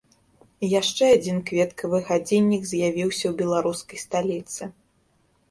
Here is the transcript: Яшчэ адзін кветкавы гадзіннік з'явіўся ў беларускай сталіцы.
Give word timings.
Яшчэ 0.79 1.09
адзін 1.17 1.37
кветкавы 1.49 1.99
гадзіннік 2.07 2.63
з'явіўся 2.71 3.25
ў 3.31 3.35
беларускай 3.43 4.03
сталіцы. 4.07 4.63